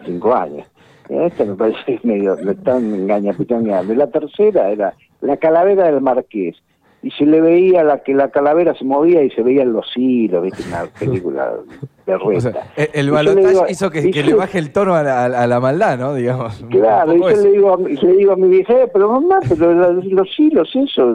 Cinco 0.06 0.32
años. 0.34 0.66
Esta 1.08 1.44
me 1.44 1.54
parece 1.54 2.00
medio. 2.04 2.36
Y 2.40 3.94
la 3.94 4.06
tercera 4.08 4.70
era 4.70 4.94
la 5.20 5.36
calavera 5.36 5.86
del 5.86 6.00
marqués. 6.00 6.56
Y 7.00 7.12
se 7.12 7.24
le 7.26 7.40
veía 7.40 7.84
la 7.84 8.02
que 8.02 8.12
la 8.12 8.28
calavera 8.30 8.74
se 8.74 8.84
movía 8.84 9.22
y 9.22 9.30
se 9.30 9.40
veían 9.42 9.72
los 9.72 9.86
hilos, 9.96 10.42
¿viste? 10.42 10.64
Una 10.68 10.84
película 10.98 11.52
de 12.06 12.14
O 12.16 12.28
reta. 12.28 12.40
sea, 12.74 12.84
el, 12.92 13.10
balotaje 13.12 13.70
hizo 13.70 13.88
que, 13.88 14.00
y 14.00 14.10
que 14.10 14.22
yo- 14.24 14.30
le 14.30 14.34
baje 14.34 14.58
el 14.58 14.72
tono 14.72 14.96
a 14.96 15.04
la, 15.04 15.26
a 15.26 15.46
la 15.46 15.60
maldad, 15.60 15.96
¿no? 15.96 16.14
Digamos. 16.14 16.60
Claro, 16.68 17.14
y 17.14 17.20
yo 17.20 17.28
eso. 17.28 17.42
le 17.44 17.50
digo, 17.52 17.72
a 17.72 17.76
mi- 17.76 17.94
le 17.94 18.12
digo 18.16 18.32
a 18.32 18.36
mi 18.36 18.48
vieja, 18.48 18.82
"Eh, 18.82 18.90
pero 18.92 19.12
mamá, 19.12 19.38
pero 19.48 19.72
los 19.72 20.40
hilos, 20.40 20.68
eso, 20.74 21.14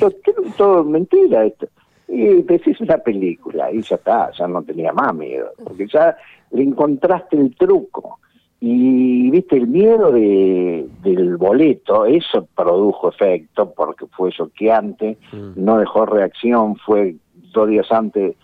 todo, 0.00 0.12
todo 0.56 0.84
mentira 0.84 1.44
esto. 1.44 1.68
Y 2.08 2.42
pues 2.42 2.66
es 2.66 2.80
una 2.80 2.98
película, 2.98 3.70
y 3.70 3.82
ya 3.82 3.94
está, 3.94 4.32
ya 4.36 4.48
no 4.48 4.62
tenía 4.64 4.92
más 4.92 5.14
miedo, 5.14 5.52
porque 5.62 5.86
ya 5.86 6.16
le 6.50 6.64
encontraste 6.64 7.36
el 7.36 7.54
truco. 7.54 8.18
Y 8.62 9.30
viste, 9.30 9.56
el 9.56 9.68
miedo 9.68 10.12
de, 10.12 10.86
del 11.02 11.38
boleto, 11.38 12.04
eso 12.04 12.46
produjo 12.54 13.08
efecto, 13.08 13.72
porque 13.72 14.06
fue 14.06 14.30
choqueante, 14.32 15.16
no 15.56 15.78
dejó 15.78 16.04
reacción, 16.04 16.76
fue 16.76 17.16
dos 17.52 17.68
días 17.68 17.90
antes. 17.90 18.36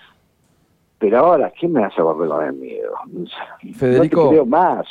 Pero 0.99 1.19
ahora, 1.19 1.53
¿qué 1.59 1.69
me 1.69 1.85
hace 1.85 2.01
volver 2.01 2.31
con 2.31 2.45
el 2.47 2.55
miedo? 2.55 2.95
Federico, 3.75 4.17
no 4.25 4.29
te 4.29 4.35
creo 4.35 4.47
más. 4.47 4.87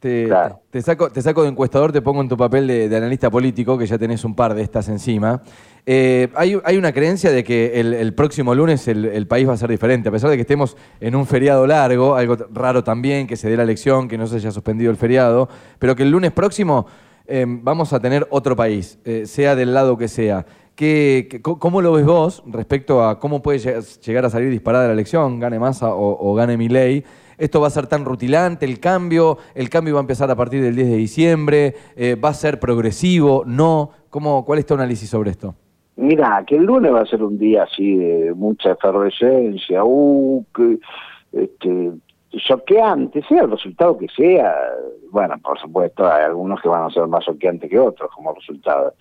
Te, 0.00 0.26
Claro. 0.26 0.60
te- 0.70 0.78
te 0.78 0.82
saco, 0.82 1.10
te 1.10 1.20
saco 1.22 1.42
de 1.42 1.48
encuestador, 1.48 1.90
te 1.90 2.00
pongo 2.02 2.20
en 2.20 2.28
tu 2.28 2.36
papel 2.36 2.66
de, 2.68 2.88
de 2.88 2.96
analista 2.96 3.30
político, 3.30 3.76
que 3.76 3.84
ya 3.86 3.98
tenés 3.98 4.24
un 4.24 4.34
par 4.36 4.54
de 4.54 4.62
estas 4.62 4.88
encima. 4.88 5.42
Eh, 5.86 6.28
hay, 6.36 6.56
hay 6.64 6.76
una 6.76 6.92
creencia 6.92 7.32
de 7.32 7.42
que 7.42 7.80
el, 7.80 7.94
el 7.94 8.14
próximo 8.14 8.54
lunes 8.54 8.86
el, 8.86 9.06
el 9.06 9.26
país 9.26 9.48
va 9.48 9.54
a 9.54 9.56
ser 9.56 9.70
diferente, 9.70 10.08
a 10.08 10.12
pesar 10.12 10.30
de 10.30 10.36
que 10.36 10.42
estemos 10.42 10.76
en 11.00 11.16
un 11.16 11.26
feriado 11.26 11.66
largo, 11.66 12.14
algo 12.14 12.36
raro 12.52 12.84
también, 12.84 13.26
que 13.26 13.36
se 13.36 13.50
dé 13.50 13.56
la 13.56 13.64
elección, 13.64 14.06
que 14.06 14.16
no 14.18 14.26
se 14.28 14.36
haya 14.36 14.52
suspendido 14.52 14.90
el 14.90 14.96
feriado, 14.96 15.48
pero 15.80 15.96
que 15.96 16.04
el 16.04 16.10
lunes 16.10 16.30
próximo 16.30 16.86
eh, 17.26 17.44
vamos 17.48 17.92
a 17.92 17.98
tener 18.00 18.26
otro 18.30 18.54
país, 18.54 18.98
eh, 19.04 19.24
sea 19.26 19.56
del 19.56 19.74
lado 19.74 19.96
que 19.98 20.06
sea. 20.08 20.46
¿Qué, 20.76 21.26
qué- 21.28 21.42
co- 21.42 21.58
¿Cómo 21.58 21.82
lo 21.82 21.90
ves 21.92 22.06
vos 22.06 22.42
respecto 22.46 23.02
a 23.04 23.18
cómo 23.18 23.42
puede 23.42 23.58
lle- 23.58 24.00
llegar 24.00 24.24
a 24.26 24.30
salir 24.30 24.48
disparada 24.50 24.86
la 24.86 24.92
elección, 24.92 25.40
gane 25.40 25.58
Massa 25.58 25.92
o, 25.92 26.30
o 26.30 26.34
gane 26.36 26.56
Milei? 26.56 27.02
¿Esto 27.38 27.60
va 27.60 27.68
a 27.68 27.70
ser 27.70 27.86
tan 27.86 28.04
rutilante 28.04 28.66
el 28.66 28.80
cambio? 28.80 29.38
¿El 29.54 29.70
cambio 29.70 29.94
va 29.94 30.00
a 30.00 30.02
empezar 30.02 30.30
a 30.30 30.34
partir 30.34 30.60
del 30.60 30.74
10 30.74 30.90
de 30.90 30.96
diciembre? 30.96 31.74
Eh, 31.96 32.16
¿Va 32.16 32.30
a 32.30 32.34
ser 32.34 32.58
progresivo? 32.58 33.44
¿No? 33.46 33.90
¿Cómo, 34.10 34.44
¿Cuál 34.44 34.58
es 34.58 34.66
tu 34.66 34.74
análisis 34.74 35.08
sobre 35.08 35.30
esto? 35.30 35.54
Mira, 35.96 36.44
que 36.46 36.56
el 36.56 36.64
lunes 36.64 36.92
va 36.92 37.00
a 37.00 37.06
ser 37.06 37.22
un 37.22 37.38
día 37.38 37.64
así 37.64 37.96
de 37.96 38.32
mucha 38.34 38.72
efervescencia, 38.72 39.84
uh, 39.84 40.44
este, 41.32 41.92
choqueante, 42.30 43.22
sea 43.22 43.42
el 43.42 43.50
resultado 43.50 43.98
que 43.98 44.06
sea. 44.08 44.54
Bueno, 45.10 45.34
por 45.42 45.58
supuesto, 45.58 46.06
hay 46.10 46.24
algunos 46.24 46.60
que 46.60 46.68
van 46.68 46.84
a 46.84 46.90
ser 46.90 47.06
más 47.06 47.24
choqueantes 47.24 47.70
que 47.70 47.78
otros 47.78 48.10
como 48.14 48.32
resultado. 48.32 48.94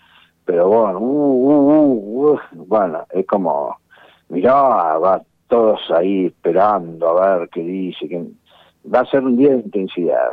Pero 0.46 0.68
bueno, 0.70 1.00
uh, 1.00 1.04
uh, 1.04 2.32
uh, 2.32 2.34
uh, 2.34 2.66
bueno, 2.66 3.06
es 3.12 3.26
como, 3.28 3.78
mirá, 4.30 4.54
va 4.54 5.22
todos 5.48 5.80
ahí 5.92 6.26
esperando 6.28 7.22
a 7.22 7.38
ver 7.38 7.50
qué 7.50 7.62
dice, 7.62 8.08
que 8.08 8.24
va 8.94 9.02
a 9.02 9.06
ser 9.06 9.24
un 9.24 9.38
día 9.38 9.50
de 9.52 9.58
intensidad. 9.62 10.30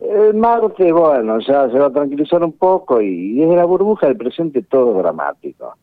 El 0.00 0.34
martes, 0.34 0.92
bueno, 0.92 1.38
ya 1.40 1.70
se 1.70 1.78
va 1.78 1.86
a 1.86 1.92
tranquilizar 1.92 2.42
un 2.42 2.52
poco 2.52 3.00
y 3.00 3.34
desde 3.34 3.54
la 3.56 3.64
burbuja 3.64 4.08
del 4.08 4.16
presente 4.16 4.62
todo 4.62 4.94
dramático. 4.98 5.74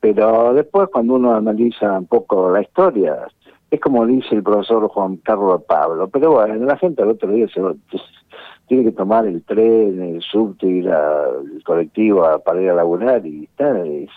Pero 0.00 0.52
después 0.52 0.88
cuando 0.92 1.14
uno 1.14 1.34
analiza 1.34 1.98
un 1.98 2.06
poco 2.06 2.50
la 2.50 2.60
historia, 2.60 3.26
es 3.70 3.80
como 3.80 4.04
dice 4.06 4.34
el 4.34 4.42
profesor 4.42 4.86
Juan 4.88 5.16
Carlos 5.16 5.62
Pablo, 5.66 6.08
pero 6.08 6.32
bueno, 6.32 6.54
la 6.66 6.76
gente 6.76 7.02
al 7.02 7.10
otro 7.10 7.30
día 7.30 7.48
se 7.48 7.60
va- 7.62 7.74
tiene 8.68 8.84
que 8.84 8.92
tomar 8.92 9.26
el 9.26 9.42
tren, 9.44 10.02
el 10.02 10.20
subte, 10.22 10.66
ir 10.66 10.90
al 10.90 11.62
colectivo 11.64 12.24
a- 12.24 12.38
para 12.38 12.60
ir 12.60 12.68
a 12.70 12.74
laburar 12.74 13.24
y 13.26 13.44
está, 13.44 13.82
es- 13.86 14.10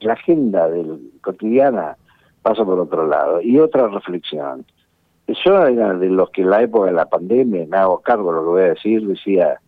la 0.00 0.14
agenda 0.14 0.68
del, 0.70 0.98
cotidiana 1.22 1.96
pasa 2.46 2.64
por 2.64 2.78
otro 2.78 3.08
lado. 3.08 3.40
Y 3.40 3.58
otra 3.58 3.88
reflexión, 3.88 4.64
yo 5.26 5.66
era 5.66 5.94
de 5.94 6.08
los 6.08 6.30
que 6.30 6.42
en 6.42 6.50
la 6.50 6.62
época 6.62 6.86
de 6.86 6.92
la 6.92 7.06
pandemia, 7.06 7.66
me 7.66 7.76
hago 7.76 7.98
cargo 7.98 8.30
de 8.30 8.36
lo 8.36 8.42
que 8.44 8.50
voy 8.50 8.62
a 8.62 8.74
decir, 8.74 9.04
decía, 9.04 9.60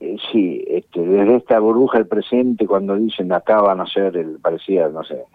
eh, 0.00 0.16
sí, 0.32 0.64
este, 0.66 1.00
desde 1.00 1.36
esta 1.36 1.60
burbuja 1.60 1.98
del 1.98 2.08
presente, 2.08 2.66
cuando 2.66 2.96
dicen 2.96 3.32
acá 3.32 3.60
van 3.60 3.80
a 3.80 3.86
ser, 3.86 4.16
el, 4.16 4.40
parecía, 4.40 4.88
no 4.88 5.04
sé, 5.04 5.26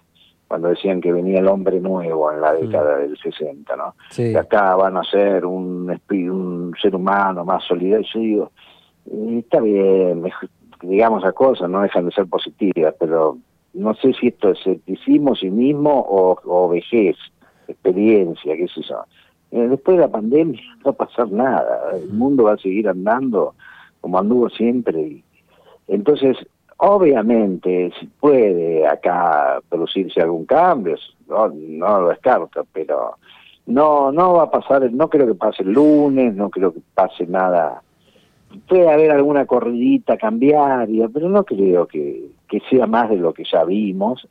cuando 0.50 0.68
decían 0.68 1.00
que 1.00 1.14
venía 1.14 1.40
el 1.40 1.48
hombre 1.48 1.80
nuevo 1.80 2.30
en 2.34 2.42
la 2.42 2.52
década 2.52 2.98
del 2.98 3.18
60, 3.18 3.76
¿no? 3.78 3.96
Sí. 4.10 4.34
Que 4.34 4.40
acá 4.40 4.76
van 4.76 4.98
a 4.98 5.04
ser 5.04 5.46
un, 5.46 5.90
un 5.90 6.74
ser 6.82 6.96
humano 6.96 7.46
más 7.46 7.64
solidario. 7.64 8.06
Yo 8.14 8.20
digo, 8.20 8.52
está 9.40 9.62
bien, 9.62 10.30
digamos 10.82 11.24
las 11.24 11.34
cosas, 11.34 11.70
no 11.70 11.82
dejan 11.82 12.06
de 12.06 12.12
ser 12.12 12.28
positivas, 12.28 12.94
pero 13.00 13.38
no 13.74 13.94
sé 13.96 14.14
si 14.14 14.28
esto 14.28 14.50
es 14.50 14.60
escepticismo, 14.60 15.36
cinismo 15.36 16.00
o, 16.00 16.40
o 16.46 16.70
vejez, 16.70 17.18
experiencia, 17.68 18.56
qué 18.56 18.68
sé 18.68 18.82
yo. 18.82 19.04
Eh, 19.52 19.68
después 19.68 19.98
de 19.98 20.02
la 20.02 20.12
pandemia 20.12 20.62
no 20.78 20.84
va 20.86 20.92
a 20.92 21.08
pasar 21.08 21.32
nada, 21.32 21.92
el 21.94 22.10
mundo 22.10 22.46
va 22.46 22.54
a 22.54 22.58
seguir 22.58 22.88
andando 22.88 23.54
como 24.02 24.20
anduvo 24.20 24.50
siempre. 24.50 25.00
Y, 25.00 25.24
entonces, 25.88 26.38
obviamente, 26.78 27.92
si 28.00 28.08
puede 28.08 28.88
acá 28.88 29.60
producirse 29.70 30.22
algún 30.22 30.46
cambio, 30.46 30.96
no, 31.28 31.50
no 31.50 32.02
lo 32.02 32.10
descarto, 32.10 32.66
pero 32.74 33.16
no 33.66 34.12
no 34.12 34.34
va 34.34 34.44
a 34.44 34.52
pasar, 34.52 34.92
no 34.92 35.10
creo 35.10 35.28
que 35.28 35.36
pase 35.36 35.64
el 35.64 35.72
lunes, 35.72 36.36
no 36.36 36.50
creo 36.50 36.74
que 36.74 36.82
pase 36.94 37.26
nada. 37.28 37.82
Puede 38.68 38.90
haber 38.90 39.12
alguna 39.12 39.46
corridita 39.46 40.18
cambiaria, 40.18 41.10
pero 41.14 41.30
no 41.30 41.44
creo 41.44 41.88
que, 41.88 42.30
que 42.48 42.62
sea 42.70 42.88
más 42.88 43.10
de 43.10 43.18
lo 43.18 43.34
que 43.34 43.44
ya 43.52 43.64
vimos. 43.64 44.28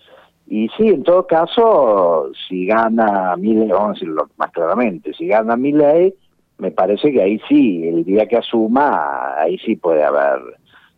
Y 0.47 0.69
sí, 0.77 0.89
en 0.89 1.03
todo 1.03 1.27
caso, 1.27 2.31
si 2.49 2.67
gana 2.67 3.37
Milei, 3.37 3.69
vamos 3.69 3.91
a 3.91 3.93
decirlo 3.95 4.29
más 4.37 4.51
claramente, 4.51 5.13
si 5.15 5.27
gana 5.27 5.57
Milei, 5.57 6.15
me 6.59 6.71
parece 6.71 7.11
que 7.11 7.23
ahí 7.23 7.41
sí, 7.49 7.89
el 7.89 8.05
día 8.05 8.27
que 8.27 8.37
asuma, 8.37 9.35
ahí 9.39 9.59
sí 9.59 9.77
puede 9.77 10.05
haber 10.05 10.41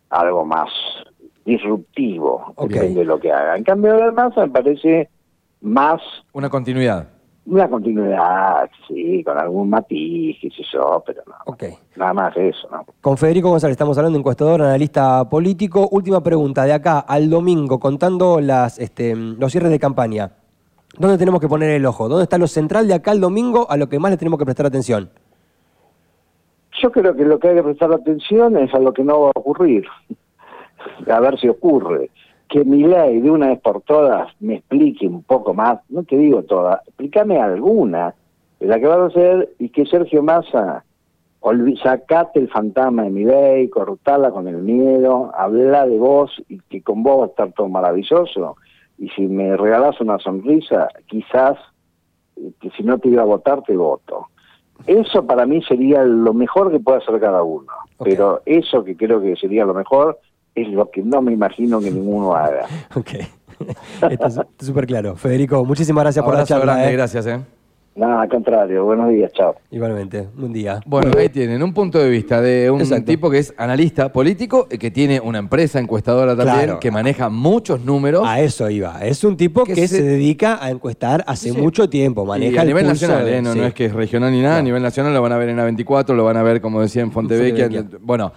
algo 0.09 0.45
más 0.45 0.69
disruptivo, 1.45 2.53
depende 2.59 2.99
de 2.99 3.05
lo 3.05 3.19
que 3.19 3.31
haga. 3.31 3.55
En 3.55 3.63
cambio, 3.63 3.95
de 3.95 4.11
Massa 4.11 4.45
me 4.45 4.51
parece 4.51 5.09
más 5.61 6.01
Una 6.33 6.49
continuidad. 6.49 7.14
Una 7.47 7.69
continuidad, 7.69 8.69
sí, 8.87 9.23
con 9.23 9.37
algún 9.37 9.69
matiz, 9.69 10.37
qué 10.41 10.49
sé 10.49 10.63
yo, 10.73 11.03
pero 11.05 11.21
no, 11.27 11.35
Ok. 11.45 11.63
nada 11.95 12.13
más 12.13 12.35
eso, 12.37 12.67
¿no? 12.71 12.85
Con 13.01 13.17
Federico 13.17 13.49
González 13.49 13.73
estamos 13.73 13.97
hablando, 13.97 14.17
encuestador, 14.17 14.61
analista 14.63 15.29
político. 15.29 15.87
Última 15.91 16.21
pregunta, 16.23 16.63
de 16.63 16.73
acá 16.73 16.99
al 16.99 17.29
domingo, 17.29 17.79
contando 17.79 18.39
las, 18.41 18.79
este, 18.79 19.15
los 19.15 19.51
cierres 19.51 19.71
de 19.71 19.79
campaña. 19.79 20.31
¿Dónde 20.97 21.17
tenemos 21.17 21.39
que 21.41 21.47
poner 21.47 21.69
el 21.71 21.85
ojo? 21.85 22.07
¿Dónde 22.07 22.23
está 22.23 22.37
lo 22.37 22.47
central 22.47 22.87
de 22.87 22.93
acá 22.95 23.11
al 23.11 23.19
domingo 23.21 23.67
a 23.69 23.77
lo 23.77 23.89
que 23.89 23.99
más 23.99 24.11
le 24.11 24.17
tenemos 24.17 24.39
que 24.39 24.45
prestar 24.45 24.65
atención? 24.65 25.09
Yo 26.81 26.91
creo 26.91 27.15
que 27.15 27.25
lo 27.25 27.37
que 27.39 27.49
hay 27.49 27.55
que 27.55 27.63
prestar 27.63 27.91
atención 27.93 28.57
es 28.57 28.73
a 28.73 28.79
lo 28.79 28.91
que 28.93 29.03
no 29.03 29.21
va 29.21 29.27
a 29.27 29.39
ocurrir. 29.39 29.85
A 31.11 31.19
ver 31.19 31.39
si 31.39 31.47
ocurre. 31.49 32.09
Que 32.55 32.63
mi 32.63 32.83
ley 32.83 33.19
de 33.19 33.29
una 33.29 33.49
vez 33.49 33.59
por 33.59 33.81
todas 33.81 34.31
me 34.39 34.55
explique 34.55 35.05
un 35.05 35.23
poco 35.23 35.53
más, 35.53 35.79
no 35.89 36.03
te 36.03 36.15
digo 36.15 36.43
todas, 36.43 36.79
explícame 36.87 37.37
alguna 37.37 38.15
de 38.61 38.67
la 38.67 38.79
que 38.79 38.87
va 38.87 38.95
a 38.95 39.07
hacer 39.07 39.49
y 39.59 39.67
que 39.67 39.85
Sergio 39.85 40.23
Massa 40.23 40.85
sacate 41.83 42.39
el 42.39 42.47
fantasma 42.47 43.03
de 43.03 43.09
mi 43.09 43.25
ley, 43.25 43.67
cortala 43.67 44.31
con 44.31 44.47
el 44.47 44.59
miedo, 44.59 45.33
habla 45.37 45.85
de 45.85 45.99
vos 45.99 46.31
y 46.47 46.59
que 46.69 46.81
con 46.81 47.03
vos 47.03 47.19
va 47.19 47.23
a 47.25 47.27
estar 47.27 47.51
todo 47.51 47.67
maravilloso. 47.67 48.55
Y 48.97 49.09
si 49.09 49.27
me 49.27 49.57
regalás 49.57 49.99
una 49.99 50.17
sonrisa, 50.19 50.87
quizás, 51.07 51.57
eh, 52.37 52.51
que 52.61 52.69
si 52.69 52.83
no 52.83 52.99
te 52.99 53.09
iba 53.09 53.23
a 53.23 53.25
votar, 53.25 53.63
te 53.63 53.75
voto. 53.75 54.27
Eso 54.87 55.27
para 55.27 55.45
mí 55.45 55.61
sería 55.63 56.05
lo 56.05 56.33
mejor 56.33 56.71
que 56.71 56.79
puede 56.79 56.99
hacer 56.99 57.19
cada 57.19 57.43
uno. 57.43 57.73
Pero 58.01 58.41
eso 58.45 58.81
que 58.85 58.95
creo 58.95 59.19
que 59.19 59.35
sería 59.35 59.65
lo 59.65 59.73
mejor 59.73 60.19
es 60.55 60.67
lo 60.69 60.89
que 60.89 61.01
no 61.03 61.21
me 61.21 61.33
imagino 61.33 61.79
que 61.79 61.91
ninguno 61.91 62.33
haga. 62.35 62.65
Ok. 62.95 63.11
Está 64.09 64.29
súper 64.59 64.85
claro. 64.85 65.15
Federico, 65.15 65.63
muchísimas 65.63 66.03
gracias 66.03 66.25
por 66.25 66.33
la 66.35 66.43
charla. 66.43 66.73
grande, 66.73 66.89
¿eh? 66.89 66.93
gracias, 66.93 67.25
¿eh? 67.27 67.39
Nada, 67.95 68.23
al 68.23 68.27
contrario. 68.27 68.83
Buenos 68.83 69.07
días, 69.09 69.31
chao. 69.31 69.55
Igualmente, 69.71 70.27
buen 70.35 70.51
día. 70.51 70.81
Bueno, 70.85 71.11
ahí 71.17 71.29
tienen 71.29 71.63
un 71.63 71.73
punto 71.73 71.97
de 71.97 72.09
vista 72.09 72.41
de 72.41 72.69
un 72.69 72.81
Exacto. 72.81 73.05
tipo 73.05 73.29
que 73.29 73.37
es 73.37 73.53
analista 73.57 74.11
político, 74.11 74.67
eh, 74.69 74.77
que 74.77 74.91
tiene 74.91 75.21
una 75.21 75.39
empresa 75.39 75.79
encuestadora 75.79 76.35
también, 76.35 76.63
Claro. 76.65 76.79
que 76.81 76.91
maneja 76.91 77.29
muchos 77.29 77.79
números. 77.85 78.23
A 78.27 78.41
eso 78.41 78.69
iba. 78.69 78.99
Es 79.05 79.23
un 79.23 79.37
tipo 79.37 79.63
Que 79.63 79.73
que, 79.75 79.87
se- 79.87 79.97
se... 79.99 80.03
dedica 80.03 80.61
a 80.61 80.69
encuestar 80.71 81.23
hace 81.25 81.51
Sí. 81.53 81.57
mucho 81.57 81.89
tiempo. 81.89 82.23
Y 82.23 82.27
Maneja 82.27 82.59
a 82.59 82.63
el 82.63 82.67
nivel 82.67 82.85
nacional, 82.87 83.23
de- 83.25 83.37
¿eh? 83.37 83.41
no, 83.41 83.53
sí. 83.53 83.59
no 83.59 83.65
es 83.65 83.73
que 83.73 83.85
es 83.85 83.93
regional 83.93 84.33
ni 84.33 84.41
nada, 84.41 84.57
a 84.57 84.61
nivel 84.61 84.83
nacional 84.83 85.13
lo 85.13 85.21
van 85.21 85.31
a 85.31 85.37
ver 85.37 85.47
en 85.47 85.57
A24, 85.59 86.13
lo 86.13 86.25
van 86.25 86.35
a 86.35 86.43
ver, 86.43 86.59
como 86.59 86.81
decía, 86.81 87.01
en 87.01 87.13
Fontevecchia. 87.13 87.67
Fontevecchia. 87.67 87.99
Bueno, 88.01 88.33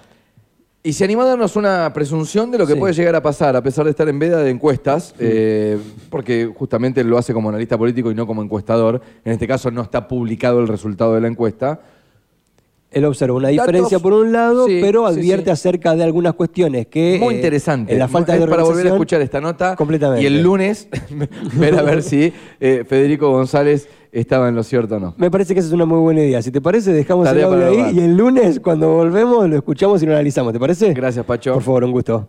y 0.82 0.92
se 0.92 1.04
animó 1.04 1.23
a 1.23 1.26
darnos 1.26 1.56
una 1.56 1.92
presunción 1.92 2.50
de 2.50 2.58
lo 2.58 2.66
que 2.66 2.75
Sí. 2.75 2.78
puede 2.78 2.94
llegar 2.94 3.14
a 3.16 3.23
pasar, 3.23 3.56
a 3.56 3.62
pesar 3.62 3.85
de 3.85 3.90
estar 3.90 4.08
en 4.08 4.18
veda 4.18 4.42
de 4.42 4.50
encuestas, 4.50 5.14
eh, 5.18 5.76
porque 6.08 6.50
justamente 6.56 7.02
lo 7.04 7.18
hace 7.18 7.32
como 7.35 7.49
analista 7.49 7.76
político 7.76 8.11
y 8.11 8.14
no 8.14 8.26
como 8.26 8.42
encuestador. 8.42 9.00
En 9.25 9.32
este 9.32 9.47
caso 9.47 9.70
no 9.70 9.82
está 9.82 10.06
publicado 10.08 10.61
el 10.61 10.68
resultado 10.68 11.14
de 11.14 11.20
la 11.20 11.28
encuesta. 11.28 11.80
Él 12.90 13.04
observa 13.04 13.37
una 13.37 13.49
Datos- 13.50 13.66
diferencia 13.66 13.99
por 13.99 14.14
un 14.14 14.32
lado, 14.32 14.66
Sí, 14.66 14.78
pero 14.80 15.04
advierte 15.06 15.44
sí. 15.47 15.50
acerca 15.50 15.94
de 15.94 16.04
algunas 16.04 16.32
cuestiones 16.32 16.87
que. 16.87 17.18
Muy 17.20 17.35
eh, 17.35 17.37
interesante. 17.37 17.92
En 17.92 17.99
la 17.99 18.08
falta 18.08 18.32
de 18.38 18.47
para 18.47 18.62
volver 18.62 18.87
a 18.87 18.90
escuchar 18.90 19.20
esta 19.20 19.42
nota. 19.42 19.76
Completamente. 19.76 20.23
Y 20.23 20.26
el 20.26 20.42
lunes 20.42 20.88
ver 21.54 21.78
a 21.78 21.82
ver 21.82 22.02
si 22.02 22.32
eh, 22.61 22.85
Federico 22.88 23.30
González 23.30 23.88
estaba 24.12 24.49
en 24.49 24.55
lo 24.55 24.62
cierto 24.62 24.97
o 24.97 25.00
no. 25.00 25.15
Me 25.17 25.31
parece 25.31 25.55
que 25.55 25.61
esa 25.61 25.69
es 25.69 25.73
una 25.73 25.85
muy 25.85 25.99
buena 25.99 26.23
idea. 26.23 26.43
Si 26.43 26.50
te 26.50 26.61
parece, 26.61 26.93
dejamos 26.93 27.25
Tarea 27.25 27.47
el 27.47 27.62
audio 27.62 27.87
ahí 27.87 27.97
y 27.97 28.00
el 28.00 28.17
lunes, 28.17 28.61
cuando 28.61 28.93
volvemos, 28.93 29.49
lo 29.49 29.57
escuchamos 29.57 30.03
y 30.03 30.07
lo 30.07 30.12
analizamos. 30.12 30.53
¿Te 30.53 30.61
parece? 30.61 30.93
Gracias, 30.93 31.25
Pacho. 31.25 31.55
Por 31.55 31.62
favor, 31.62 31.85
un 31.85 31.93
gusto. 31.93 32.27